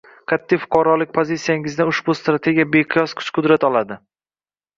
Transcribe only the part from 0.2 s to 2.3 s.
qat’iy fuqarolik pozitsiyangizdan ushbu